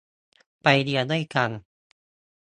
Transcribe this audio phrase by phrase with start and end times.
[0.63, 1.49] ไปเรียนด้วยกัน!